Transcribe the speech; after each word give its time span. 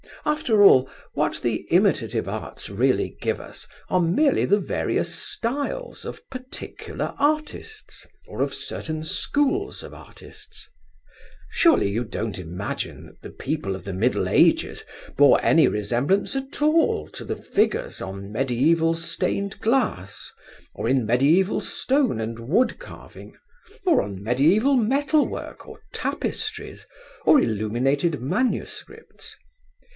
After 0.25 0.63
all, 0.63 0.89
what 1.13 1.41
the 1.43 1.67
imitative 1.69 2.27
arts 2.27 2.69
really 2.71 3.17
give 3.21 3.39
us 3.39 3.67
are 3.89 3.99
merely 3.99 4.45
the 4.45 4.59
various 4.59 5.13
styles 5.13 6.05
of 6.05 6.27
particular 6.29 7.13
artists, 7.19 8.05
or 8.27 8.41
of 8.41 8.53
certain 8.53 9.03
schools 9.03 9.83
of 9.83 9.93
artists. 9.93 10.67
Surely 11.51 11.89
you 11.89 12.03
don't 12.03 12.39
imagine 12.39 13.05
that 13.07 13.21
the 13.21 13.29
people 13.29 13.75
of 13.75 13.83
the 13.83 13.93
Middle 13.93 14.27
Ages 14.27 14.83
bore 15.17 15.39
any 15.43 15.67
resemblance 15.67 16.35
at 16.35 16.63
all 16.63 17.07
to 17.09 17.23
the 17.25 17.35
figures 17.35 18.01
on 18.01 18.31
mediæval 18.31 18.95
stained 18.95 19.59
glass, 19.59 20.31
or 20.73 20.89
in 20.89 21.05
mediæval 21.05 21.61
stone 21.61 22.19
and 22.19 22.39
wood 22.39 22.79
carving, 22.79 23.35
or 23.85 24.01
on 24.01 24.17
mediæval 24.19 24.83
metal 24.87 25.27
work, 25.27 25.67
or 25.67 25.79
tapestries, 25.93 26.87
or 27.23 27.39
illuminated 27.39 28.19
MSS. 28.19 28.83